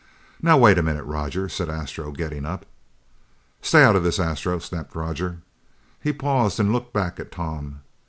[0.41, 2.65] "Now, wait a minute, Roger," said Astro, getting up.
[3.61, 5.43] "Stay out of this, Astro!" snapped Roger.
[6.01, 7.81] He paused and looked back at Tom.